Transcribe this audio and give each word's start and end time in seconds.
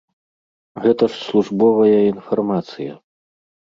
Гэта 0.85 1.03
ж 1.13 1.21
службовая 1.27 1.97
інфармацыя. 2.13 2.93